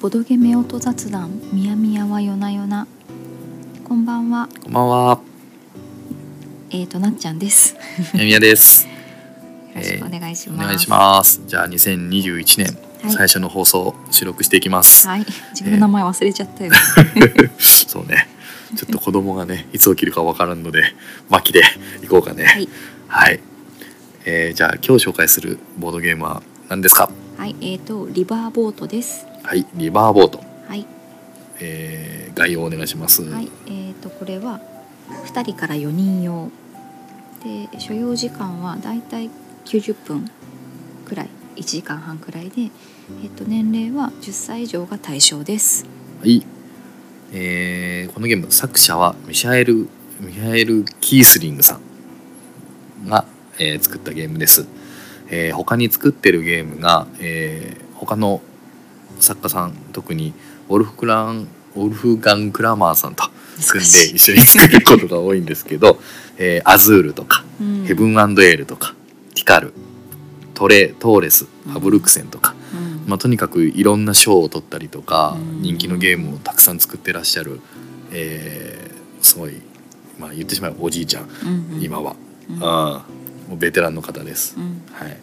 [0.00, 2.86] ボドゲメ音雑談みやみやはよなよな
[3.84, 5.20] こんばんはこんばんは、
[6.70, 7.76] えーとなっちゃんです
[8.14, 8.86] みやみやです。
[9.74, 11.40] よろしくお願いします、お願いします。
[11.46, 12.66] じゃあ2021年、
[13.02, 15.06] はい最初の放送収録していきます。
[15.08, 16.72] はい自分の名前忘れちゃったよ、
[17.58, 18.28] そうね。
[18.76, 20.84] ちょっと子供がね、いつ起きるかわからんので、
[21.30, 21.62] 巻きで
[22.04, 22.44] いこうかね。
[22.44, 22.68] はい
[23.08, 23.40] はい。
[24.26, 27.10] えーじゃあ今日紹介するボードゲームは何ですか？
[27.38, 30.40] はいえーとリバーボートですはい、リバーボート。
[30.68, 30.86] はい
[31.60, 33.22] えー概要をお願いします。
[33.22, 34.60] はいえーとこれは
[35.26, 36.50] 2人から4人用
[37.44, 39.28] で所要時間はだいたい
[39.64, 40.30] 90分
[41.04, 45.84] くらい1時間半くらいで、えー、と年齢は10歳以上が対象です
[46.20, 46.46] はい。
[47.32, 49.88] えーこのゲーム作者はミシャエル
[50.20, 51.78] ミハエル・キースリングさ
[53.04, 53.24] んが、
[53.58, 54.66] えー作ったゲームです。
[55.30, 58.40] えー他に作ってるゲームが、えー他の
[59.20, 60.32] 作家さん特に
[60.68, 63.24] オルフクランオルフガン・クラマーさんと
[63.68, 65.98] 組んで一緒に作ることが多いんですけど、
[66.38, 67.84] えーアズールとか、うん。
[67.84, 68.94] ヘブンエールとか
[69.34, 69.72] ティカル
[70.54, 73.08] トレトーレスアブルクセンとか、うん。
[73.08, 75.62] まあ、とにかくいろんな賞を取ったりとかうん。
[75.62, 77.60] 人気のゲームをたくさん作ってらっしゃる、
[78.12, 79.60] えーすごい、
[80.18, 81.82] まあ、言ってしまえばおじいちゃん、うんうん。
[81.82, 82.16] 今は、
[82.48, 82.58] うん。
[82.62, 83.04] あ
[83.48, 84.56] もうベテランの方です。
[84.56, 84.82] うん。
[84.92, 85.16] はい、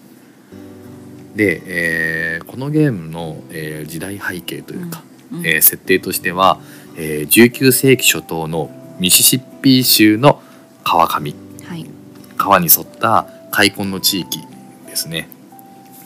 [1.38, 6.60] で、えーこのゲームの、えー時代背景というか、うんえー設定としては、
[6.98, 10.42] えー19世紀初頭のミシシッピ州の
[10.84, 11.34] 川上。
[11.66, 11.86] はい。
[12.38, 14.40] 川に沿った開墾の地域
[14.88, 15.30] ですね。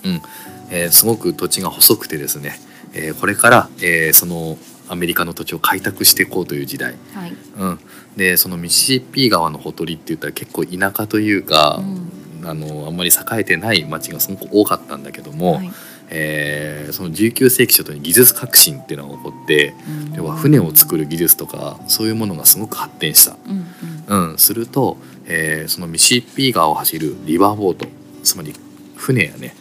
[0.03, 0.21] うん、
[0.69, 2.59] えーすごく土地が細くてですね、
[2.93, 4.57] えーこれから、えーその
[4.89, 6.95] アメリカの土地を開拓していこうという時代。
[7.13, 7.33] はい。
[7.57, 7.79] うん、
[8.17, 12.00] でそのミシシッピ川のほとりって言ったら結構田舎というか、うん
[12.43, 15.71] あのあんまり栄えてない町がすごく多かったんだけども、はい。
[16.13, 19.73] えーその19世紀初頭に技術革新っていうのが起こって
[20.09, 20.13] うん。
[20.15, 23.37] 要は船を作る技術とかそういうものがすごく発展した。
[23.47, 23.65] うん
[24.09, 24.31] うん。
[24.31, 24.97] うん、すると、
[25.27, 27.87] えーそのミシシッピ川を走るリバーボート
[28.23, 28.53] つまり
[28.95, 29.60] 船やね、う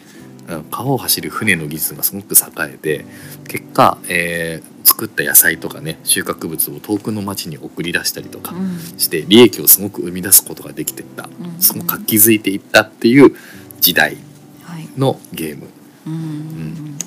[0.69, 3.05] 川を走る船の技術がすごく栄えて
[3.47, 8.77] 結果、えー作った野菜とかね収穫物を遠くの町に送り出したりとかうん。
[8.97, 11.29] して利益をすごく生み出すことができていった。
[11.39, 11.61] うん。
[11.61, 13.35] すごく活気づいていったっていう
[13.79, 14.17] 時代
[14.63, 14.87] はい。
[14.97, 15.67] のゲーム。
[16.07, 16.13] うん。
[16.13, 16.97] うん。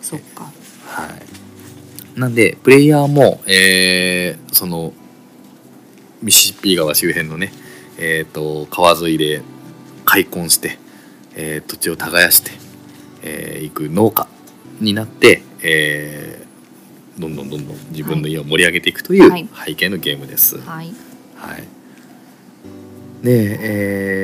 [0.00, 0.52] そっか。
[0.86, 1.06] は
[2.16, 4.92] い、なんでプレイヤーも、えーその
[6.22, 7.52] ミシシッピ川周辺のね、
[7.98, 9.42] えー、と川沿いで
[10.04, 10.78] 開墾して、
[11.34, 12.54] えー土地を耕してい、
[13.26, 14.28] えー行く農家
[14.80, 16.46] になって、えー
[17.20, 19.48] どんどんどんどん自分の家を盛り上げていくというはい。
[19.66, 20.58] 背景のゲームです。
[20.58, 20.92] はい。
[21.34, 21.64] はい、
[23.24, 23.58] で、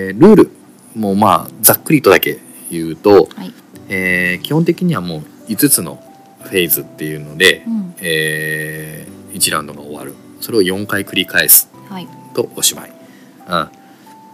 [0.08, 0.50] えールール
[0.94, 2.38] もまあざっくりとだけ
[2.70, 3.52] 言うと、はい。
[3.88, 6.02] えー基本的にはもう5つの
[6.42, 7.94] フェーズっていうので、うん。
[8.00, 10.14] え1ラウンドが終わる。
[10.42, 12.06] それを4回繰り返すはい。
[12.34, 12.92] とおしまい。
[13.48, 13.68] うん、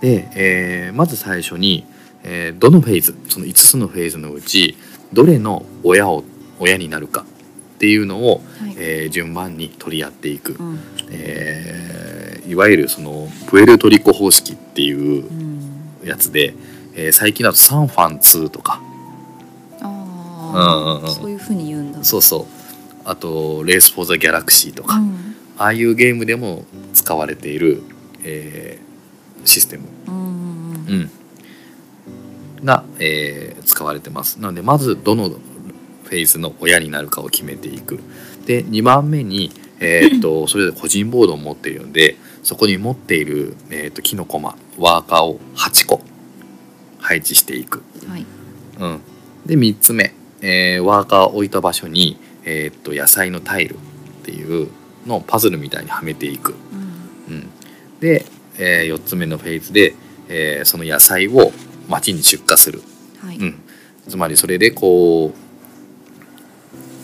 [0.00, 1.84] で、えーまず最初に、
[2.30, 4.76] えーどのフェーズその5つのフェーズのうち
[5.14, 6.24] どれの親を
[6.58, 7.24] 親になるか
[7.76, 8.74] っていうのを、はい。
[8.76, 10.78] えー順番に取り合っていく、うん。
[11.10, 15.58] えーいわゆるそのプエルトリコ方式っていううん。
[16.04, 16.54] やつで、
[16.94, 18.82] えー最近だとサンファン2とか。
[19.80, 21.04] あうんうんうん。
[21.06, 22.02] あそういうふうに言うんだ。
[22.04, 22.46] そうそう。
[23.04, 25.34] あと「レース・フォー・ザ・ギャラクシー」とか、うん。
[25.56, 27.82] ああいうゲームでも使われている、
[28.22, 28.88] えー
[29.46, 30.20] システム、うんうん。
[30.88, 31.10] うん
[32.64, 34.40] が、えー使われてます。
[34.40, 38.00] なのでまずどのフェーズの親になるかを決めていく。
[38.46, 46.00] で2番目に、えーっと それぞれ個人ボードを持っているのでそこに持っている、えーっと木のコマワーカーを8個
[46.98, 48.24] 配置していく、はい。
[48.80, 49.00] うん、
[49.44, 53.76] で3つ目、えーワーカーを置いた場所に、えーっと野菜のタイルっ
[54.24, 54.68] ていう
[55.06, 56.54] のをパズルみたいにはめていく、
[57.28, 57.34] うん。
[57.34, 57.46] うん、
[58.00, 58.24] で、
[58.56, 59.94] え4つ目のフェーズで、
[60.28, 61.52] えーその野菜を
[61.88, 62.82] 町に出荷する、
[63.20, 63.36] はい。
[63.38, 63.54] うん、
[64.08, 65.38] つまりそれでこう、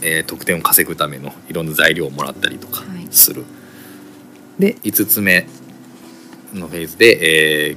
[0.03, 3.09] えー得点を稼ぐためのいろんな材料をもらったりとかはい。
[3.11, 3.45] する、
[4.59, 5.47] で5つ目
[6.53, 7.77] のフェーズで、えー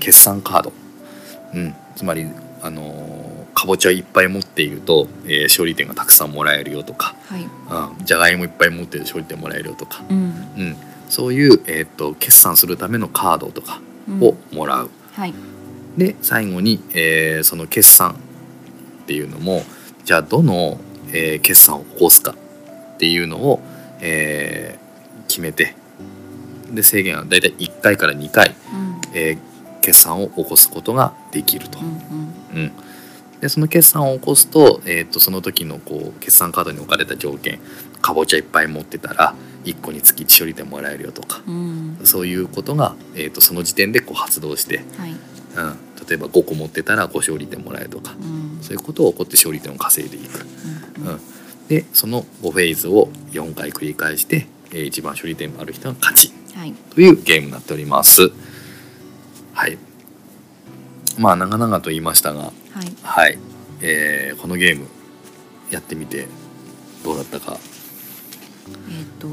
[0.00, 0.72] 決算カード、
[1.54, 2.24] うん、つまり
[2.62, 7.42] あのーかぼちゃいっぱい持っていると、えー勝利点がたくさんもらえるよとか、はい。
[7.98, 10.16] うん、じゃがいもいっぱい持ってると勝利点もらえるよとか、うん。
[10.16, 10.20] う
[10.62, 10.76] ん、
[11.08, 14.22] そういう、えー、と決算するためのカードとかうん。
[14.22, 15.34] をもらう、はい
[15.98, 18.12] で最後に、えーその決算
[19.02, 19.62] っていうのも
[20.04, 20.80] じゃあどの、
[21.12, 22.34] えー決算を起こすか
[22.94, 23.60] っていうのを、
[24.00, 24.88] えー
[25.28, 25.74] 決めて
[26.72, 29.00] で制限はだいたい1回から2回、うん。
[29.14, 29.38] えー
[29.80, 31.78] 決算を起こすことができると。
[31.78, 31.82] う。
[31.82, 31.86] ん
[32.54, 32.72] うん。
[33.40, 37.58] でその決算を起こすと,、えー、とその時のこう決算カードに置かれた条件
[38.02, 39.34] かぼちゃいっぱい持ってたら
[39.68, 41.98] 1個につき処理点もらえるよとかうん。
[42.04, 45.12] そういうことが、えー、とその時点でこう発動して、はい。
[45.12, 45.16] うん、
[46.08, 48.62] 例えば5個持ってたら5勝利点もらえるとかうん。
[48.62, 50.46] そういうことを起こって勝利点を稼いでいく。
[51.00, 51.06] うん。
[51.08, 51.20] うん、
[51.68, 56.32] でその5フェーズを4回繰り返して、えー一番処理点がある人が勝ち。
[56.54, 56.72] はい。
[56.72, 58.32] というゲームになっております。
[59.52, 59.78] はい。
[61.18, 62.52] まあ長々と言いましたが、はい。
[63.02, 63.38] はい、
[63.82, 64.86] えーこのゲーム
[65.70, 66.26] やってみて
[67.04, 67.58] どうだったか。
[68.90, 69.28] えっ、と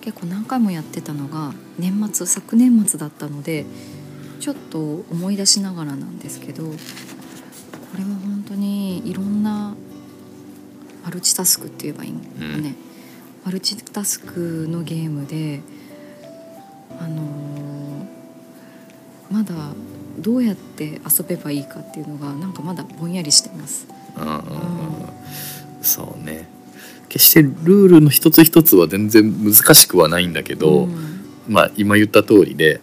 [0.00, 3.66] 結構何回もやってたのが年末昨年末だったので
[4.40, 4.78] ちょっと
[5.10, 6.70] 思い出しながらなんですけどこ
[7.98, 9.74] れは本当にいろんな
[11.04, 12.26] マルチタスクって言えばいいのか
[12.58, 12.74] ね、
[13.44, 15.60] マルチタスクのゲームで
[16.98, 17.40] あのー
[19.30, 19.54] まだ
[20.18, 23.86] どうやって遊べばいいかっていうのがなんかまだぼんやりしてます。
[24.16, 24.42] うんうんうん、
[25.82, 26.48] そうね。
[27.10, 31.20] 決してルールの一つ一つは全然難しくはないんだけど、うん。
[31.48, 32.80] まあ今言った通りで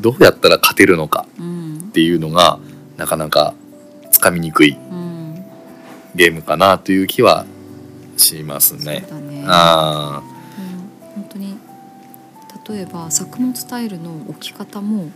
[0.00, 1.78] どうやったら勝てるのかうん。
[1.88, 2.60] っていうのが
[2.98, 3.54] なかなか
[4.10, 5.42] つかみにくいうん。
[6.14, 7.46] ゲームかなという気は
[8.18, 9.06] しますね。
[9.10, 9.44] ね。
[9.46, 10.22] あ
[10.58, 11.22] うん。
[11.22, 11.56] 本当に
[12.68, 15.10] 例えば作物タイルの置き方も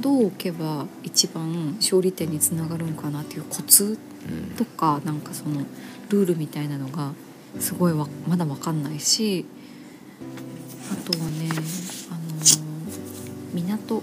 [0.00, 4.56] どう置けば一番勝利点につながるんかなっていうコツー、うん。
[4.56, 5.62] とかなんかその
[6.10, 7.12] ルールみたいなのが
[7.60, 9.46] すごいわまだ分かんないし
[10.92, 11.48] あとはね
[12.10, 12.20] あの
[13.54, 14.02] 港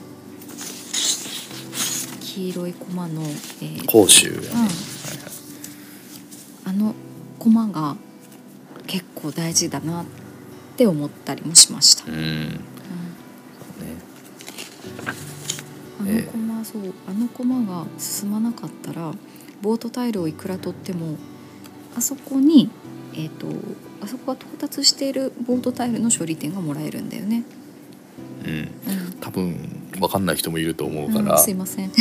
[2.20, 4.48] 黄色い駒の、えー甲州やね、
[6.66, 6.70] うん。
[6.70, 6.96] あの
[7.40, 7.98] 駒が
[8.88, 10.06] 結構大事だなっ
[10.78, 12.10] て思ったりもしました。
[12.10, 12.18] うん。
[12.18, 12.24] うん。
[12.52, 12.58] ね。
[15.06, 19.14] あええの駒そうあの駒が進まなかったら
[19.62, 21.18] ボートタイルをいくら取っても
[21.96, 22.70] あそこに
[23.16, 23.48] えっ、と
[24.02, 27.44] あそこが到達しているボートタイルの処理点がもらえるんだよね。
[28.46, 28.68] うん、うん
[29.20, 29.56] 多分
[30.00, 31.92] 分かんない人もいると思うから、うんすいません。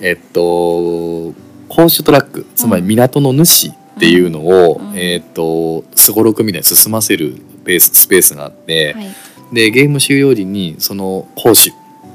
[0.00, 1.34] えっと
[1.68, 9.06] コーシュトラックつまり港の主っていうのを、うんえっとすごろくみたいに進ませるペーススペースがあって、はい。
[9.52, 11.72] でゲーム終了時にその講師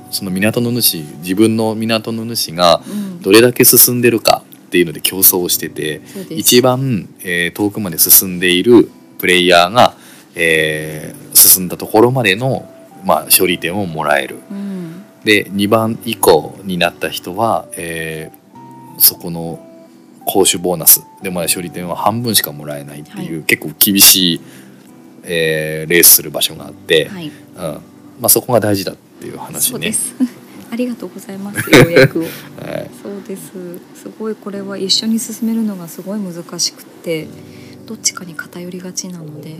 [0.10, 3.06] その港の主自分の港の主がうん。
[3.26, 6.02] どれだけ進んでるかっていうので競争をしてて。
[6.30, 8.90] 一番、えー遠くまで進んでいる
[9.20, 9.96] プレイヤーが、
[10.36, 12.68] えー進んだところまでの、
[13.04, 14.38] まあ、勝利点をもらえる。
[14.52, 15.04] うん。
[15.24, 18.46] で2番以降になった人は、えー
[18.98, 19.60] そこの
[20.26, 24.42] 攻守ボーナスでも勝利点は半分しかもらえないっていう、は結構厳しい、
[25.24, 27.28] えーレースする場所があって、はい。
[27.28, 27.34] うん
[28.22, 29.94] まあ、そこが大事だっていう話ね。
[30.76, 31.58] ありがとうございます。
[31.72, 32.24] ようやくを。
[32.24, 32.30] はい
[33.02, 33.80] そうです。
[33.96, 37.30] すごいこれは一緒に進めるのがすごい難しくって、
[37.86, 39.56] どっちかに偏りがちなので、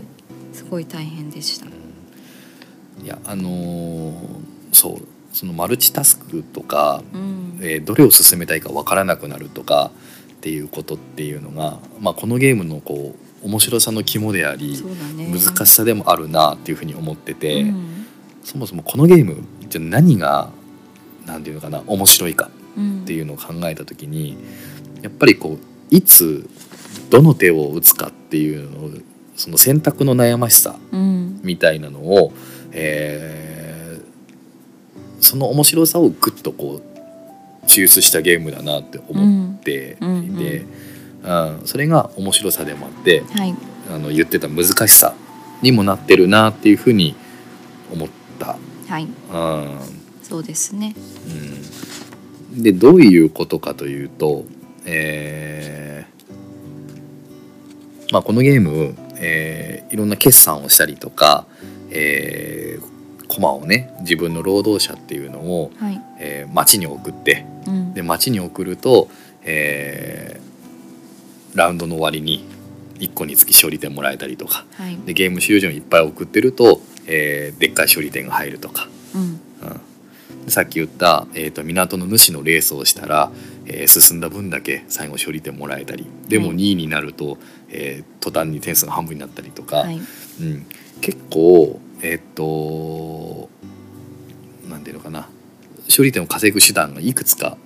[0.52, 1.66] すごい大変でした。
[1.66, 1.70] い
[3.06, 4.14] やあのー
[4.72, 7.58] そうそのマルチタスクとか、うん。
[7.62, 9.90] えーどれを進めたいかわからなくなるとか
[10.34, 14.82] っていうことっていうのが、まあ、このゲームのこう面白さの肝であり
[15.16, 15.32] ね。
[15.32, 18.06] 難しさでもあるなっていうふうに思ってて、うん
[18.44, 20.50] そもそもこのゲームじゃあ何が
[21.26, 24.36] 何ていうのかな面白いかうんっていうのを考えた時に
[25.02, 26.48] やっぱりこういつ
[27.10, 28.90] どの手を打つかっていうのを
[29.36, 31.40] その選択の悩ましさうん。
[31.42, 32.32] みたいなのを、
[32.72, 33.66] えー
[35.18, 40.18] その面白さをぐっとこう抽出したゲームだなって思っていて、うんうん
[41.58, 43.54] うんそれが面白さでもあってはい。
[43.90, 45.14] あの言ってた難しさ
[45.62, 47.16] にもなってるなっていうふうに
[47.92, 48.56] 思った。
[48.88, 49.04] はい。
[49.04, 50.94] うんそうですね。
[52.54, 54.44] うんでどういうことかというと、
[54.86, 61.46] えーまあ、このゲーム、えーいろんな決算をしたりとか、
[61.90, 62.96] えー
[63.28, 66.00] コマをね自分の労働者っていうのを、はい。
[66.18, 67.94] えー町に送ってうん。
[67.94, 69.08] で町に送ると、
[69.42, 72.44] えーラウンドの終わりに
[72.98, 74.96] 1個につき勝利点もらえたりとかはい。
[75.06, 78.88] でゲーム終了にいっぱい送ってると、えーでっかい勝利点が入るとか。
[79.14, 79.20] うん。
[79.20, 79.95] うんで
[80.48, 83.30] さっき言った、えー、と港の主のレースをしたら、
[83.66, 87.38] えー進んだ分だけ最後勝利点もらえたりでもはい2位になると、
[87.68, 90.00] えー途端に点数が半分になったりとか、はい。
[90.40, 90.66] うん、
[91.00, 93.48] 結構えっ、と
[94.68, 95.28] なんていうのかな
[95.84, 97.56] 勝利点を稼ぐ手段がいくつか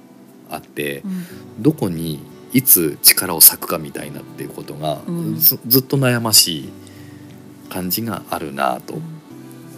[0.51, 1.63] あってうん。
[1.63, 2.21] どこに
[2.53, 6.73] いつ力を割くかみたいなっていうことが、うんずずっと悩ましい
[7.71, 8.99] 感じがあるなと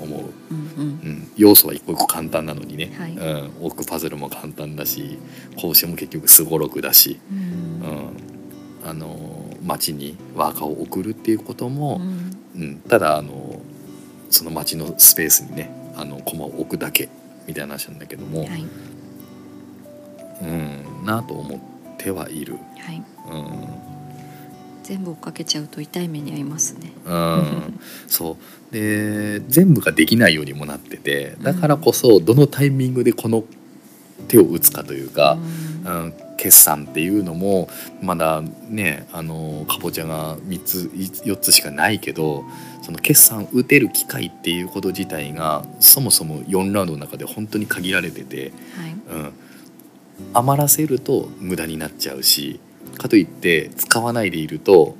[0.03, 0.67] 思う、うんうん。
[0.79, 3.13] うん、要素は一個一個簡単なのにね、はい。
[3.13, 3.25] う
[3.63, 5.19] ん、置くパズルも簡単だし
[5.61, 7.39] 講師も結局すごろくだし、うん。
[7.39, 12.37] うん、あの町にワーカーを送るっていうことうも、ん。
[12.57, 13.61] うんただあの
[14.31, 17.09] その町のスペースにねあの駒を置くだけ
[17.47, 18.67] みたいな話なんだけども、はい。
[20.43, 21.61] うん、なと思っ
[21.99, 22.57] てはいる。
[22.79, 23.03] はい。
[23.31, 23.37] う
[23.89, 23.92] ん
[24.83, 26.93] 全部追っかけちゃうと痛い目に遭いますね。
[27.05, 28.37] うん、そ
[28.71, 28.75] う。
[28.75, 33.45] で全部ができないようにもなっててだからこそどのタイミングでこの
[34.29, 35.37] 手を打つかというか、
[35.85, 36.05] うん。
[36.05, 37.69] うん、決算っていうのも
[38.01, 40.91] まだねあのかぼちゃが3つ
[41.25, 42.45] 4つしかないけど
[42.83, 48.93] その決算打てる機会っていうこと自体がそもそも4ラウンドの中で本当に限られてて、はい。
[49.17, 49.33] うん、
[50.35, 52.61] 余らせると無駄になっちゃうし
[52.99, 54.97] かといって使わないでいると、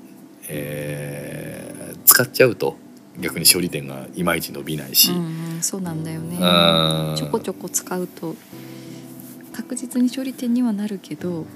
[0.49, 1.73] えー
[2.05, 2.77] 使っちゃうと
[3.19, 5.13] 逆に勝利点がいまいち伸びないし。
[5.13, 8.35] うんうんそうなんだよねうんちょこちょこ使うと
[9.53, 11.47] 確実に勝利点にはなるけど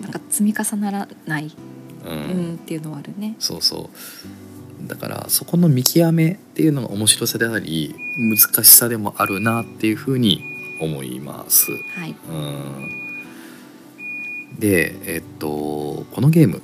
[0.00, 1.46] なんか積み重ならない、
[2.04, 3.34] ううんん、っていうのはあるね。
[3.40, 3.90] そうそ
[4.84, 10.40] うだからそこの見極めっていうのが面白さであり難しさでもあるなっていうふうに
[10.80, 11.72] 思います。
[11.72, 13.03] はい、うん
[14.58, 16.62] でえっとこのゲーム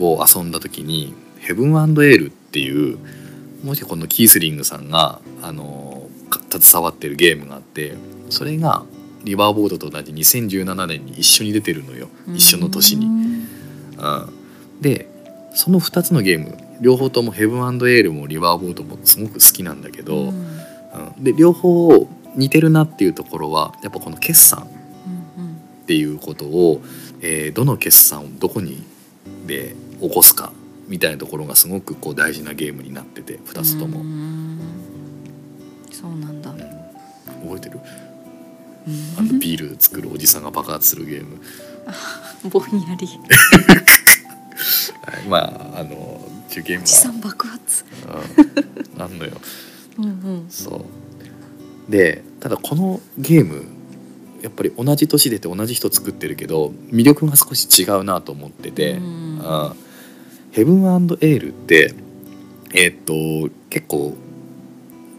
[0.00, 2.98] を遊んだ時に「ヘブンエール」っていう
[3.64, 7.94] もしこのキースリングさんがあのか携わってるゲームがあって
[8.30, 8.84] それが
[9.24, 12.08] リバーボードと同じ2017年に一緒に出てるのよ。
[12.34, 13.06] 一緒の年に。
[13.06, 13.08] う。
[13.08, 13.12] ん。
[13.12, 14.06] う
[14.76, 15.08] ん、で
[15.54, 20.28] その2つのゲーム両方ともヘブンエールもリバーボードもすごく好きなんだけど、うん。
[20.28, 20.32] う
[21.20, 21.24] ん。
[21.24, 24.73] で両方似てるなっていうところはやっぱこの決算うん
[25.84, 26.80] っていうことを、
[27.20, 28.82] えーどの決算をどこに
[29.46, 30.52] で起こすか
[30.88, 34.02] みたいなところがすごくこう大事なゲームになってて2つとも、
[35.92, 36.50] そうなんだ。
[37.42, 37.78] 覚えてる？
[38.86, 38.94] うん。
[39.18, 41.38] あのビール作るおじさんが爆発するゲーム、
[42.50, 43.06] ぼんやり。
[43.06, 43.12] は
[45.20, 45.38] い、ま
[45.76, 47.84] ああの中ゲームおじさがん爆発。
[48.96, 49.02] うん。
[49.02, 49.32] あんのよ。
[49.98, 50.46] うんうん。
[50.48, 50.86] そ
[51.88, 51.90] う。
[51.90, 53.66] でただこのゲーム
[54.44, 59.00] やっぱり同じ年出て同じ人作ってるけど魅力が少し違うなと思ってて、
[60.52, 61.94] ヘブンエールって
[62.74, 64.14] えーっと結構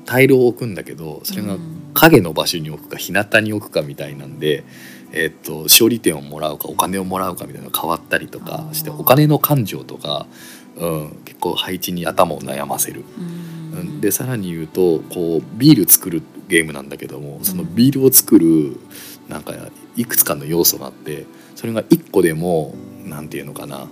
[0.06, 1.82] タイルを置くんだけどそれがうん。
[1.96, 4.66] 影の場所に置くか日向に置くかみたいなんで、
[5.14, 10.28] えーっと勝利点をもらうかお金をもらうかみたいなのが変わったりとかしてお金の感情とか、
[10.76, 13.04] うん、結構配置に頭を悩ませる。
[14.02, 18.78] でさらに言うとこうビール作るゲームなんだけどもそのビールを作る
[19.30, 19.54] なんか
[19.96, 23.88] いくつかの要素があってそれが1個でもなんていうのかな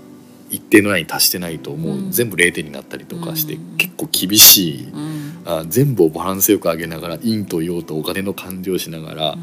[0.49, 3.77] 一定のラインに達してないともう全部0点になったりとかしてうん。
[3.77, 5.41] 結構厳しいうん。
[5.45, 9.35] あ全部をバランスよく上げながら陰と陽とお金の感情をしながら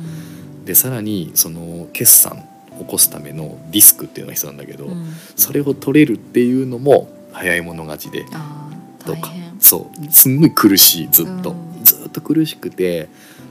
[0.65, 2.47] でさらにその決算
[2.79, 5.07] 起こすためのディスクっていうのが必要なんだけどうん。
[5.35, 8.25] それを取れるっていうのも早い者勝ちで
[9.05, 9.33] とか。
[9.59, 10.13] そう。
[10.13, 11.85] すんごい苦しいずっと、うん。
[11.85, 13.09] ずっと苦しくて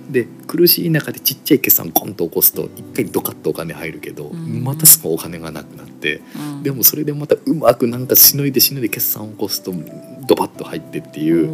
[0.09, 4.63] で苦しい中でちっちゃい決算コンと起こすと一回ドカッとお金入るけど、うん。
[4.63, 6.63] またすぐお金がなくなってうん。
[6.63, 9.71] でもそれでまたうまくなんかしのいでしのいで決算を起こすと
[10.27, 11.51] ドバッと入ってっていう、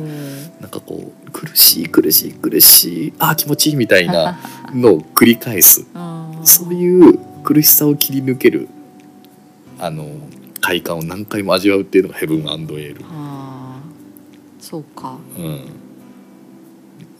[0.61, 4.39] なんかこう苦しい苦しい苦しいあー気持ちいいみたいな
[4.73, 5.85] のを繰り返す。
[5.93, 6.45] うん。
[6.45, 8.69] そういう苦しさを切り抜ける
[9.79, 10.09] あの
[10.61, 13.05] 快感を何回も味わうっていうのがヘブンエール。
[14.59, 15.17] そうか。
[15.37, 15.61] うん、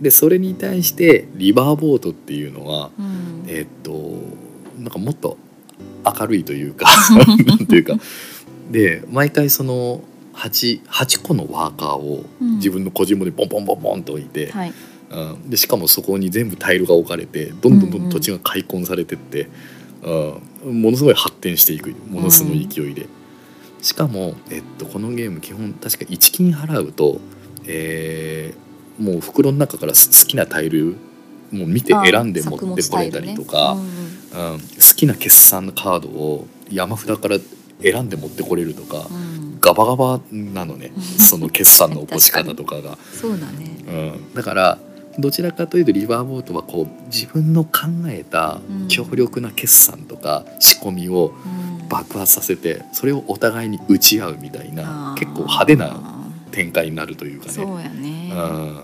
[0.02, 3.44] でそれに対してリバーボートっていうのはうん。
[3.48, 4.46] えーっと
[4.82, 5.38] なんかもっと
[6.04, 6.86] 明るいというか
[7.46, 7.98] なんていうか。
[8.72, 10.02] で毎回その
[10.34, 12.56] 8, 8個のワーカーをうん。
[12.58, 14.74] 自分の個人モでボンボンボンボンと置いて、はい。
[15.12, 19.48] うん、でしかもそこに全部タイルが置かれてどんどんどん土地が開墾されてって、
[20.64, 23.08] うん、ものすごい発展していくものすごい勢いで、
[23.82, 27.22] しかも、えっと、このゲーム基本確か1金払うと、
[27.66, 28.65] えー
[29.00, 30.96] もう袋の中から好きなタイル
[31.52, 37.38] もう見て選んで持ってこれたりとか、うんうんうん、好きな決算のカードを山札から
[37.82, 39.60] 選んで持ってこれるとか、うん。
[39.62, 42.98] ガバガバなのねその決算の起こし方とかが。
[43.14, 43.78] そうだね。
[43.88, 43.92] う
[44.32, 44.78] ん、だから
[45.18, 48.88] どちらかというとリバーボートはこう自分の考えたうん。
[48.88, 51.76] 強力な決算とか仕込みをうん。
[51.88, 56.25] 爆発させてそれをお互いに打ち合うみたいな結構派手な
[56.56, 57.52] 展開になるというかね。
[57.52, 58.32] そうやね。
[58.34, 58.84] うん。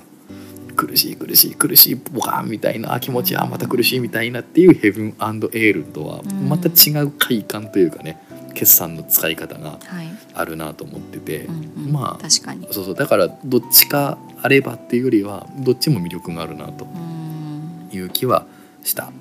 [0.76, 6.50] 苦しい苦しい苦しいボカーンみたいなあ気持ちあまた苦しいみたいなっていうヘブンエールとはうん。
[6.50, 8.22] また違う快感というかね
[8.54, 12.68] 決算の使い方がはい、あるなと思ってて、うんうん、まあ確かに。
[12.72, 12.96] そうそう。
[12.96, 17.90] だからどっちかあればっていうよりはどっちも魅力があるなとうん。
[17.94, 18.46] いう気は
[18.84, 19.06] した。
[19.06, 19.12] は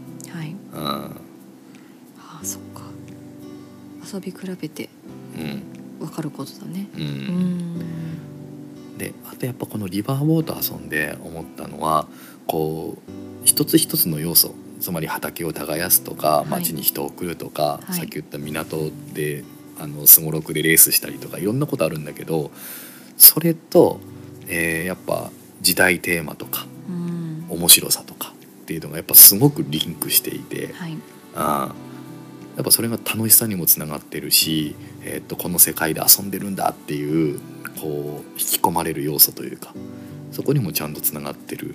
[0.45, 0.57] い。
[0.73, 0.80] うん。
[0.80, 1.11] あ
[2.19, 2.83] あそっか。
[4.12, 4.88] 遊び比べて
[5.37, 5.62] うん。
[6.00, 6.88] 分かることだね。
[6.97, 7.80] ううんん
[9.00, 12.07] であとやっぱこのリバーボート遊んで思ったのは
[12.47, 13.11] こう
[13.45, 16.50] 一つ一つの要素つまり畑を耕すとかい。
[16.50, 17.95] 町に人を送るとか、はい。
[17.95, 19.42] さっき言った港で
[19.78, 22.50] あのすごろくでレースしたりとかいろんなことあるんだけど
[23.16, 24.00] それと、
[24.49, 25.30] えーやっぱ
[25.62, 27.47] 時代テーマとかうん。
[27.49, 30.97] 面白さとかっていうのがやっぱすごくリンクしていて、はい。
[31.35, 37.40] あーやっぱそれが楽しさにもつながってるし、えーっとこの世界で遊んでるんだっていう
[37.79, 39.75] こう引き込まれる要素というか
[40.33, 41.75] そこにもちゃんとつながってる、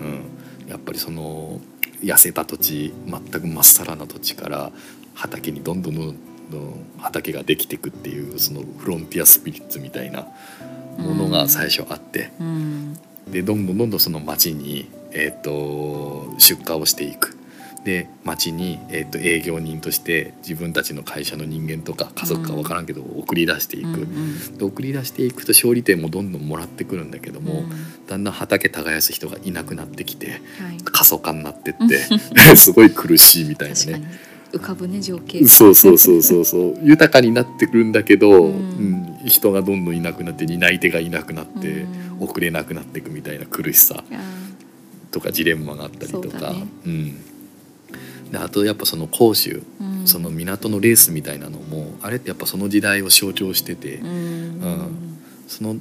[0.00, 1.60] うん、やっぱりその
[2.02, 4.72] 痩せた土地全くまっさらな土地から
[5.14, 6.16] 畑にどんどんどん
[6.50, 10.26] どん畑ができていくっていうそのフロンティアスピリッツみたいな
[10.98, 12.98] ものが最初あって、うん。
[13.30, 17.36] でどんどんどんどんその町に、えー、と出荷をしていく
[17.84, 24.06] で町に、えー、と営業人として自分たちの会社の人間とか家族か分からんけど送り出していく、
[24.56, 28.06] で送り出していくと勝利点もどんどんもらってくるんだけども、うん。
[28.06, 30.78] だんだん畑耕す人がいなくなってきてはい。
[30.84, 31.98] 過疎化になってって
[32.56, 34.32] すごい苦しいみたいなね。
[34.52, 35.44] 浮かぶね情景。
[35.46, 36.78] そうそうそうそうそう。
[36.84, 38.92] 豊かになってくるんだけど、ううん。
[38.92, 41.86] ん人がどんどんいなくなって担い手がいなくなって、う
[42.22, 42.24] ん。
[42.24, 44.04] 送れなくなっていくみたいな苦しさ
[45.10, 46.28] とかジレンマがあったりとか。
[46.30, 46.66] そうだね。
[46.86, 47.16] うん、
[48.32, 50.06] であとやっぱその甲州、ーうん。
[50.08, 54.08] その港のレースみたいなのもあれってやっぱその時代を象徴してて、うん。
[54.08, 55.18] うん。
[55.46, 55.76] その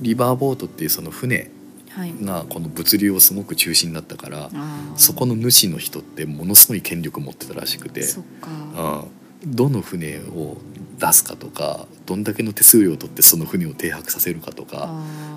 [0.00, 1.50] リバーボートっていうその船
[1.90, 2.14] はい。
[2.22, 4.96] がこの物流をすごく中心だったからあー。
[4.96, 10.58] そこの主の人ってものすごい権力持ってたらしくて、うん、どの船を
[10.98, 14.90] 出すかとかどんだけの手数料を取ってその船を停泊させるかとか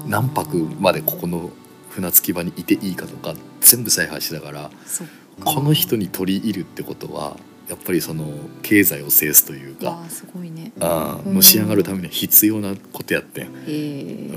[0.05, 1.51] 何泊までここの
[1.89, 4.71] 船着き場にいていいかとか全部采配してたから
[5.43, 7.37] この人に取り入るってことは
[7.69, 8.25] やっぱりその
[8.61, 10.71] 経済を制すというかわあすごいね。
[10.79, 11.35] あーうん。
[11.35, 13.47] のし上がるためには必要なことやってん。
[13.47, 14.33] っへ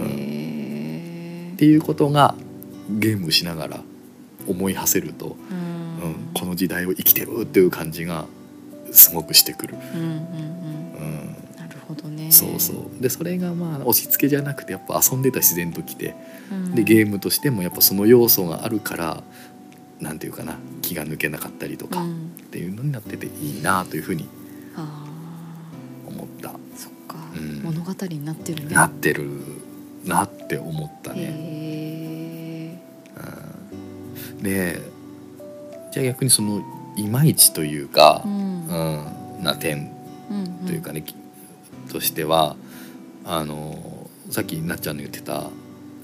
[1.52, 2.34] えていうことが
[2.90, 3.80] ゲームしながら
[4.46, 8.26] 思い馳せると、ううんんこの時代を生きてるっていう感じが
[8.92, 9.74] すごくしてくる。
[9.94, 10.12] うんうんうん。
[10.12, 11.36] うん。
[11.56, 12.30] なるほどね。
[12.30, 13.02] そうそう。
[13.02, 16.14] でそれがまあ押し付けじゃなくてやっぱ遊んでたら自然ときて
[16.52, 16.74] うん。
[16.74, 19.22] でゲームとしてもやっぱその要素があるから
[20.00, 22.30] なんていうかな気が抜けなかったりとかっうん。
[22.50, 24.28] ていうのになってていいなというふうに
[24.76, 25.04] あ
[26.06, 27.16] 思った、ーそっか。
[27.34, 27.62] うん。
[27.62, 28.74] 物語になってるね。
[28.74, 29.28] なってる
[30.04, 31.20] なって思ったね。
[31.20, 32.78] へ
[34.36, 34.42] うん。
[34.42, 34.80] で
[35.92, 36.62] じゃあ逆にその
[36.96, 38.66] いまいちというかえう、ん。
[39.38, 39.90] うんな点
[40.30, 40.66] うん。
[40.66, 41.14] というかね、き
[41.92, 42.56] としては
[43.24, 45.44] あのさっきなっちゃんの言ってた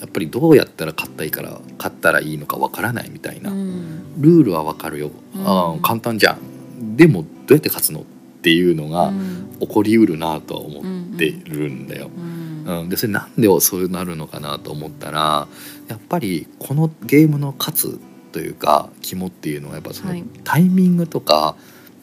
[0.02, 4.20] やっぱりどうやったら勝ったらいいから勝ったらいいのかわからないみたいな、うん。
[4.20, 5.78] ルールはわかるよ、あうん。
[5.78, 6.96] ー簡単じゃん。
[6.96, 8.04] でもどうやって勝つのっ
[8.42, 9.56] ていうのがうん。
[9.60, 12.10] 起こりうるなとは思ってるんだよ。
[12.16, 12.80] うん。
[12.80, 15.46] うん、でそれなんでそうなるのかなと思ったら
[15.88, 18.00] やっぱりこのゲームの勝つ
[18.32, 20.24] というか肝っていうのはやっぱそのはい。
[20.42, 21.54] タイミングとか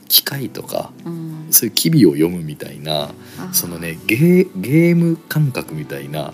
[0.10, 1.48] 機械とかうん。
[1.52, 3.12] そういう機微を読むみたいな
[3.54, 6.34] そのねゲーゲーム感覚みたいな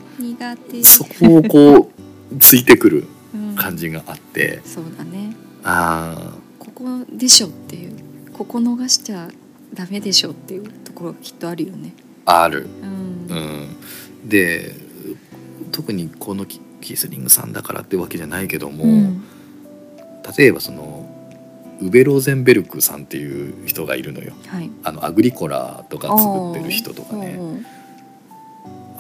[0.84, 1.90] そこをこう
[2.40, 3.56] ついてくるうん。
[3.56, 4.62] 感じがあって。
[4.66, 5.36] そうだね。
[5.64, 7.92] あここでしょっていう。
[8.34, 9.30] ここ逃しちゃ
[9.74, 11.94] ダメでしょっていうところがきっとあるよね。
[12.26, 12.68] ーある。
[13.30, 13.36] うん。
[13.36, 13.40] う
[14.26, 14.76] ん、で
[15.72, 19.24] 特にこのキキスリングさんだからってわけじゃないけども、うん。
[20.38, 21.10] 例えばその
[21.82, 24.34] ウベローゼンベルクさんっていう人がいるのよ。
[24.48, 24.70] はい。
[24.84, 27.38] あのアグリコラとか作ってる人とかね。
[27.40, 27.66] うん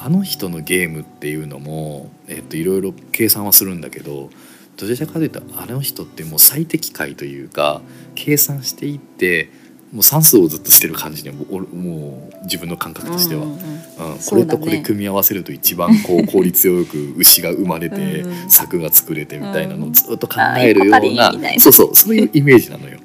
[0.05, 4.29] あの人のゲームっていうのも、えっと、いろいろ計算はするんだけど
[4.77, 7.81] どちらかというとあの人ってもう最適解というか
[8.13, 9.49] 計算していって
[9.95, 13.59] もう算数をずっとしてる感じにはももう自分の感覚としては、うんうんう
[13.97, 14.41] だね。
[14.41, 19.91] れとこれ組み合わせると一番こう効率よく牛が生まれてうん柵が作れてみたいなのうん。
[19.91, 22.99] をずっと考えるようなそうそうそういうイメージなのよ。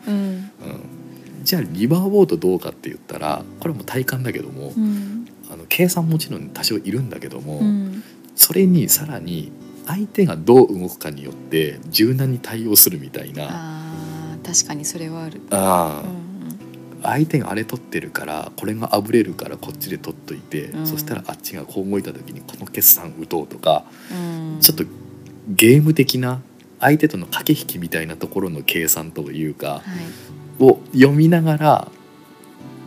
[1.44, 5.28] じゃあリバーボートどうかって言ったらこれはもう体感だけども、うん。
[5.48, 8.02] あの計算もちろん多少いるんだけども、うん。
[8.34, 9.52] それにさらに
[9.86, 13.46] 相手がどう動くかによって柔軟に対応するみたいな。
[13.48, 15.40] あー確かにそれはある。
[15.50, 16.14] あー。
[16.14, 16.19] うん
[17.02, 20.86] 相手があれ取ってるからこれがあぶれるからこっちで取っといて、うん。
[20.86, 24.58] そしたらあっちがこう動いた時にこの決算打とうとか、うん。
[24.60, 24.84] ちょっと
[25.48, 26.40] ゲーム的な
[26.78, 29.82] 相手との駆け引きみたいなところの計算というかは
[30.60, 30.64] い。
[30.64, 31.88] を読みながら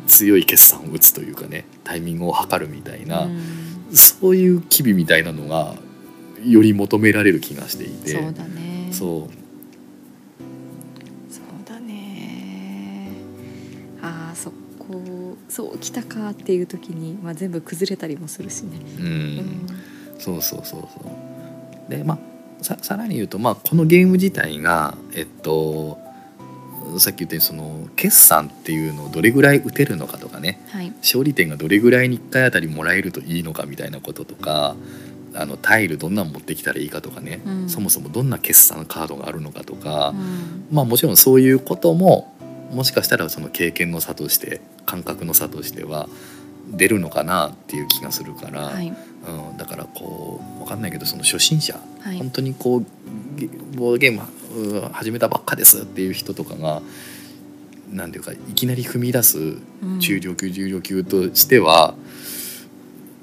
[0.08, 3.42] 強い決算を打つというかねタイミングを測るみたいな、うん。
[3.96, 5.76] そういう機微みたいなのが
[6.46, 8.12] より求められる気がしていて。
[8.12, 8.90] そうだね
[15.54, 19.68] そう来たかっていう時に、まあ、全部崩れたりもするしね、うん、うん
[20.18, 20.88] そうそうそうそ
[21.88, 21.92] う。
[21.92, 22.18] でまあ
[22.64, 26.00] ささらに言うと、まあ、このゲーム自体がえっと
[26.98, 30.60] さっき言ったようにその決算っていうのをどれぐらい打てるのかとかね。
[30.70, 30.92] はい。
[31.02, 34.76] 勝利点がどれぐらいに1回あたりもらえるといいのかみたいなこととか
[35.36, 37.70] あのタイルどんなん持ってきたらいいかとかね、うん。
[37.70, 40.66] そもそもどんな決算カードがあるのかとか、うん。
[40.72, 42.33] まあもちろんそういうことも
[42.74, 46.10] もしかしたらその経験の差として感覚の差としては
[46.70, 48.94] 出るのかなっていう気がするから、はい。
[49.26, 52.18] うん、だからこう分かんないけどその初心者、はい。
[52.18, 52.86] 本当にこう
[53.36, 54.22] ゲボードゲーム
[54.56, 56.82] うん始めたばっかですっていう人とかが
[57.92, 61.96] なんていうかいきなり踏み出すうん中量級重量級としては、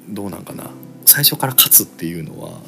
[0.08, 0.70] どうなんかな。
[1.06, 2.60] 最初から勝つっていうのは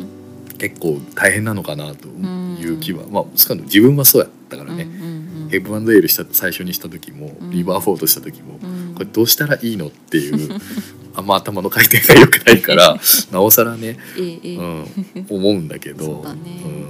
[0.58, 5.07] 結構大変なのかなという気は、まあ少なくとも自分はそうやったからね、うんうん
[5.48, 5.50] うん。
[5.50, 7.50] ヘブンエールした最初にした時も、うん。
[7.50, 8.94] リバーフォートした時も、うん。
[8.94, 10.60] これどうしたらいいのっていう
[11.14, 12.98] あんま頭の回転が良くないから
[13.32, 14.86] なおさらね、うん、
[15.28, 16.86] 思うんだけどそうん。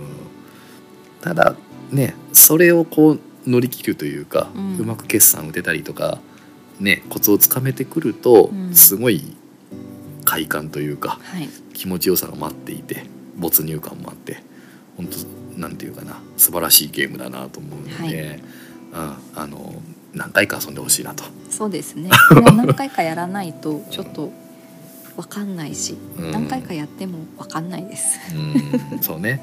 [1.20, 1.56] ただ
[1.90, 6.20] ねそれをこう乗り切るというか、ううんまく決算打てたりとか、
[6.80, 8.74] ね、コツをつかめてくると、うん。
[8.74, 9.24] すごい
[10.24, 11.48] 快感というかはい。
[11.72, 13.04] 気持ちよさが待っていて
[13.36, 14.42] 没入感もあって
[14.96, 15.16] 本当
[15.58, 18.40] なんていうかな素晴らしいゲームだなと思うので、
[18.92, 19.74] うん、あの
[20.14, 21.24] 何回か遊んでほしいなと。
[21.50, 22.10] そうですね。
[22.56, 24.32] 何回かやらないとちょっと
[25.16, 26.30] わかんないし、うん。
[26.30, 28.18] 何回かやってもわかんないです。
[28.34, 29.42] うんそうね。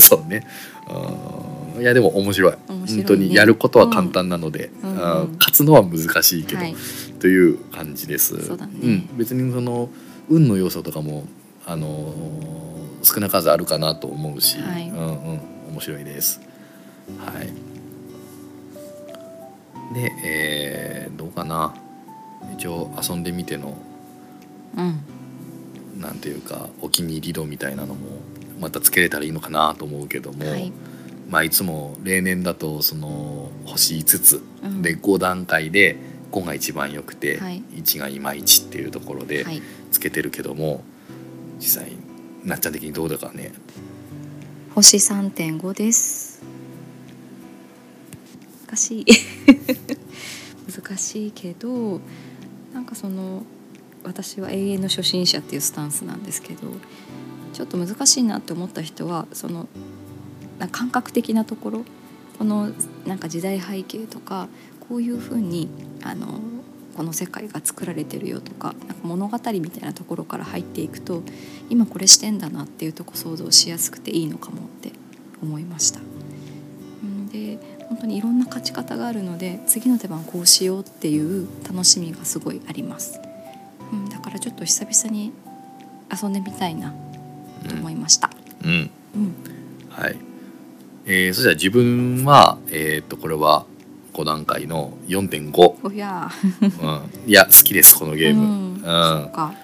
[0.00, 0.46] そうね。
[0.90, 2.52] うんいやでも面白い。
[2.52, 2.58] ね。
[2.68, 4.98] 本当にやることは簡単なので、うん。
[4.98, 5.36] あうん。
[5.38, 6.74] 勝つのは難しいけど、はい。
[7.18, 8.44] という感じです。
[8.44, 8.72] そうだね。
[8.86, 9.88] ん、別にその
[10.28, 11.24] 運の要素とかも
[11.64, 12.62] あのー
[13.02, 14.88] 少なからずあるかなと思うし、はい。
[14.88, 15.00] うんう
[15.34, 15.40] ん
[15.72, 16.40] 面白いです。
[17.18, 17.46] はい。
[19.94, 21.74] で、えーどうかな。
[22.54, 23.76] 一応遊んでみての
[24.76, 25.00] うん。
[26.00, 28.18] なんていうかお気に入り度みたいなのも
[28.60, 30.72] またつけれたらいいのかなと思うけども、はい。
[31.30, 34.42] まあいつも例年だとその星5つ。
[34.62, 34.82] うん。
[34.82, 35.96] で5段階で
[36.32, 37.62] 5が一番良くて、はい。
[37.76, 39.62] 1がいまいちっていうところではい。
[39.90, 40.82] つけてるけども、
[41.58, 41.92] 実際
[42.44, 43.52] なっちゃん的にどうだかね
[44.74, 46.42] 星3.5です。
[48.66, 49.06] 難しい。
[50.72, 52.00] 難しいけど
[52.72, 53.44] なんかその
[54.02, 56.60] 私は永遠の初心者っていうスタンスなんですけど
[57.52, 59.68] ちょっと難しいなって思った人はその
[60.58, 61.84] な感覚的なところ
[62.38, 62.70] この
[63.06, 64.48] なんか時代背景とか
[64.88, 65.68] こういうふうに
[66.02, 66.40] あの
[66.96, 71.22] この世界が作られてるよとかなんか物語みたいなところから入っていくと
[71.70, 74.92] 今これしてんだなっていうとこ想像しやすくていいのかもって
[75.42, 76.00] 思いました。
[77.02, 83.20] うんで本当にいろんな勝ち方があるので次の手番こうしようっていう楽しみがすごいあります。
[83.92, 85.32] うん、だからちょっと久々に
[86.10, 86.94] 遊んでみたいな
[87.68, 88.30] と思いました。
[88.64, 89.34] うんうん、
[89.90, 90.16] はい、
[91.04, 93.66] えーそしたら自分はえーっとこれは
[94.12, 96.30] 5段階の4.5、おや。
[96.60, 99.54] うん、いや好きですこのゲーム、うん、そっか、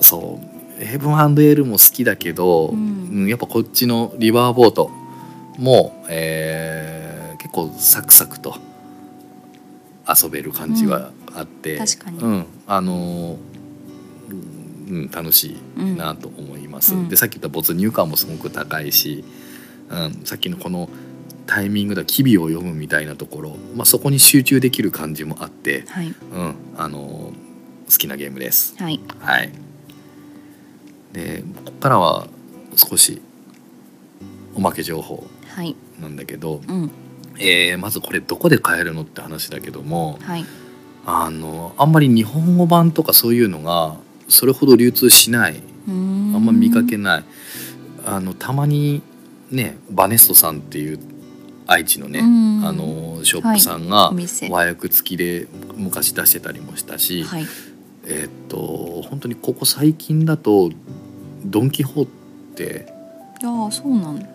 [0.00, 0.40] そ
[0.80, 0.84] う。
[0.84, 2.78] ヘブンエールも好きだけど、うん。
[2.78, 4.90] うんやっぱこっちのリバーボート
[5.58, 8.56] も、えー結構サクサクと
[10.08, 12.18] 遊べる感じはあって、確かに。
[12.18, 13.36] うん、あのー
[14.88, 16.94] うん、楽しいなと思います。
[16.94, 17.08] うん。
[17.08, 19.24] でさっき言った没入感もすごく高いし、
[19.90, 20.88] うん、さっきのこの
[21.46, 26.08] タイミングで機微を読むみたいなところ、まあ、そこに集中できる感じもあって、はい。
[26.08, 26.10] う
[26.42, 27.46] ん、あのー
[27.88, 28.74] 好きなゲームです。
[28.82, 29.00] はい。
[29.20, 29.52] はい。
[31.12, 32.26] でここからは
[32.74, 33.22] 少し
[34.54, 35.76] おまけ情報はい。
[36.00, 36.90] なんだけど、うん。
[37.38, 40.44] えーまずこれどこで買えるのって話だけどもはい。
[41.04, 43.96] あのあんまり日本語版とかそういうのが
[44.28, 45.62] それほど流通しない。
[45.88, 46.32] あん。
[46.34, 47.24] あんま見かけない。
[48.04, 49.02] あのたまに
[49.52, 50.98] ねバネストさんっていう
[51.66, 52.64] 愛知のねうん。
[52.66, 54.12] あのショップさんが
[54.50, 57.46] 和訳付きで昔出してたりもしたし、はい。
[58.04, 60.70] えーっと本当にここ最近だと
[61.44, 62.06] ドン・キホー
[62.56, 62.86] テ
[63.44, 64.28] ああそうなん。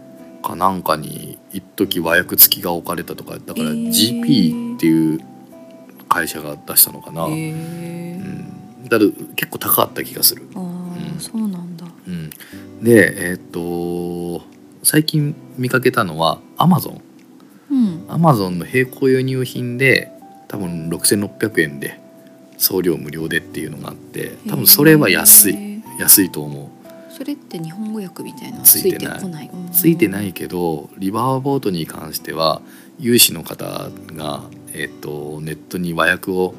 [0.44, 5.20] かなんかに一時和訳付きが置かれたとかだから GP っていう
[6.10, 7.52] 会社が出したのかな、へうえ
[8.18, 8.98] ん、だ
[9.36, 10.48] 結構高かった気がする。
[10.56, 11.20] ああ、うん。
[11.20, 11.86] そうなんだ。
[12.08, 12.30] うん、
[12.84, 14.44] でえーっと
[14.84, 17.02] 最近見かけたのはアマゾンうん
[18.12, 20.12] アマゾンの並行輸入品で
[20.50, 21.98] 多分6600円で
[22.58, 25.82] 送料無料でっていうのがあって多分それは安い。
[25.98, 27.14] 安いと思う。
[27.14, 29.50] それって日本語訳みたいなのついてない。
[29.72, 30.34] ついてない。
[30.34, 32.62] けどリバーボートに関しては
[33.00, 34.44] 有志の方が、
[34.74, 36.54] えっとネットに和訳を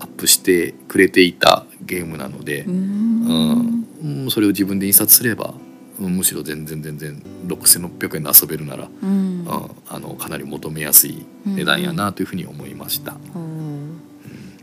[0.00, 3.86] アップしてくれていたゲームなのでう、ん。
[4.02, 4.30] うん。
[4.30, 5.63] それを自分で印刷すれば、うん
[5.98, 9.08] むしろ全然全然6600円で遊べるなら、うん。
[9.08, 9.44] うん
[9.88, 13.12] あのかなり求めやすい値段やなというふうに思いました。
[13.34, 13.94] おー。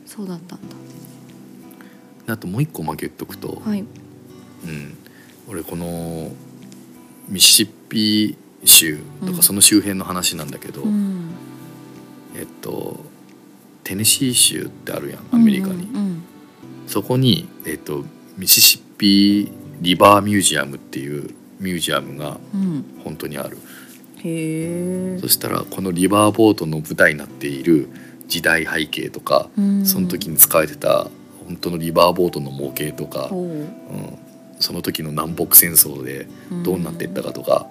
[0.06, 0.60] そうだったん
[2.28, 3.82] あともう一個負けとくと、だはい。
[3.82, 4.98] うん、
[5.48, 6.32] 俺この
[7.28, 9.36] ミシシッピ州とうん。
[9.36, 11.32] かその周辺の話なんだけど、うん。
[12.36, 13.00] えっと
[13.84, 16.24] テネシー州ってあるやんアメリカに、うんうん。
[16.88, 18.04] そこに、えっと、
[18.38, 22.86] ミシシッピリバーミュージアムっていうミュージアムがうん。
[23.04, 23.58] 本当にある。
[24.24, 27.90] へえそしたらこのリバーボートの舞台になっている
[28.28, 29.50] 時代背景とか、
[29.84, 31.08] その時に使われてた
[31.46, 33.36] 本当のリバーボートの模型とか、う。
[33.36, 33.68] ん、
[34.60, 36.28] その時の南北戦争で
[36.64, 37.68] どうなっていったかとか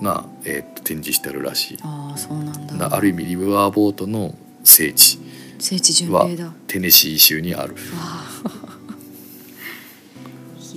[0.00, 1.78] が、えっと展示してあるらしい。
[1.82, 2.74] ああそうなんだ。
[2.74, 5.18] なある意味リバーボートの聖地
[5.58, 6.46] 聖地巡は礼だ。
[6.46, 7.74] わテネシー州にある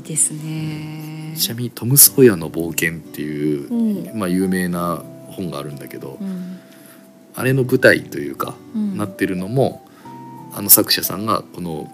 [0.07, 1.35] ですね。
[1.35, 4.19] ちなみにトム・ソーヤの冒険っていう、うん。
[4.19, 6.59] まあ、有名な本があるんだけど、うん。
[7.35, 8.97] あれの舞台というか、うん。
[8.97, 9.85] なってるのも
[10.53, 11.91] あの作者さんがこの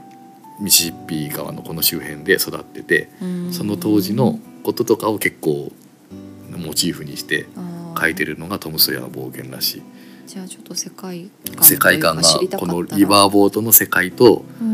[0.62, 3.54] ミシシッピ川のこの周辺で育ってて、うん。
[3.54, 5.72] その当時のこととかを結構
[6.52, 7.48] モチーフにして
[8.00, 9.82] 書いてるのがトム・ソーヤの冒険らしい。
[10.28, 12.24] じゃあちょっと世界観世界観が
[12.58, 14.68] このリバーボートの世界と、うん。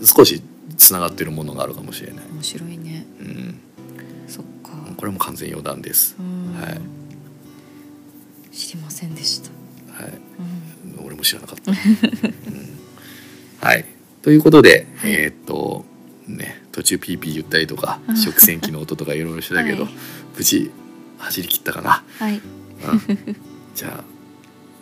[0.00, 0.42] うん、少し
[0.76, 3.06] つながってるものがあるかもしれない、面白いね。
[3.20, 3.60] うん、
[4.28, 4.70] そっか。
[4.96, 6.16] これも完全余談です。
[6.18, 6.54] う、ん。
[6.60, 6.80] はい。
[8.54, 9.50] 知りませんでした。
[10.02, 10.12] はい。
[10.98, 11.06] うん。
[11.06, 11.76] 俺も知らなかった、うん。
[13.60, 13.84] はい。
[14.22, 15.12] ということで、はい。
[15.12, 15.84] えーっと
[16.26, 19.92] ね途中ピーピー言ったりとかうん食洗機の音とかいろいろしてたけど、はい。
[20.36, 20.70] 無事
[21.18, 22.34] 走り切ったかな、はい。
[22.34, 22.42] うん。
[23.74, 24.04] じゃあ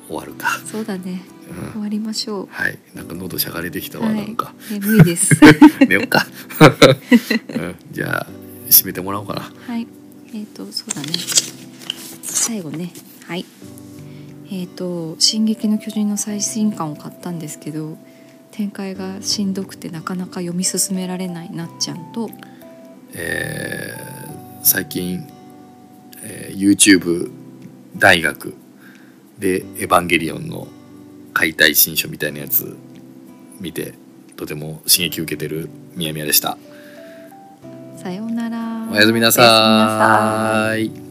[0.08, 1.72] 終わるか、そうだねうん。
[1.72, 2.48] 終わりましょう。
[2.50, 2.78] はい。
[2.94, 4.16] なんか喉しゃがれてきたわ、はい。
[4.16, 4.54] なんか。
[4.70, 5.34] 眠いです。
[5.86, 6.26] 寝よっか、
[7.54, 8.26] うん、じゃあ
[8.68, 9.52] 締めてもらおうかな。
[9.66, 9.86] はい。
[10.34, 11.08] えっ、とそうだね。
[12.22, 12.92] 最後ね。
[13.26, 13.44] はい。
[14.50, 17.96] えっ、と「進撃の巨人」の最新刊を買ったんですけど
[18.50, 22.30] 展開がしんどくてなかなか読み進められないなっちゃんと。
[23.12, 24.04] えー
[24.66, 25.28] 最近、
[26.22, 27.30] えー YouTube
[27.98, 28.54] 大学
[29.38, 30.68] で「エヴァンゲリオン」の
[31.34, 32.76] 解体新書みたいなやつ
[33.60, 33.94] 見て
[34.36, 36.56] とても刺激を受けてるみやみやでした。
[37.96, 38.88] さようなら。
[38.90, 41.03] おやすみなさい